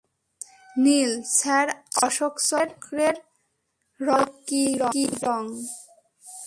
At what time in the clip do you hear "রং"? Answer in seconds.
3.99-4.23, 5.23-5.43